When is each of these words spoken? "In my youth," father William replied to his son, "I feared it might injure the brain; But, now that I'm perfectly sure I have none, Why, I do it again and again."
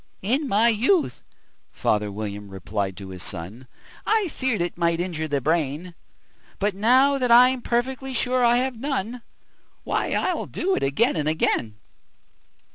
"In 0.23 0.47
my 0.47 0.69
youth," 0.69 1.21
father 1.71 2.11
William 2.11 2.49
replied 2.49 2.97
to 2.97 3.09
his 3.09 3.21
son, 3.21 3.67
"I 4.03 4.29
feared 4.29 4.59
it 4.59 4.75
might 4.75 4.99
injure 4.99 5.27
the 5.27 5.41
brain; 5.41 5.93
But, 6.57 6.73
now 6.73 7.19
that 7.19 7.29
I'm 7.29 7.61
perfectly 7.61 8.15
sure 8.15 8.43
I 8.43 8.57
have 8.57 8.79
none, 8.79 9.21
Why, 9.83 10.15
I 10.15 10.43
do 10.45 10.75
it 10.75 10.81
again 10.81 11.15
and 11.15 11.29
again." 11.29 11.75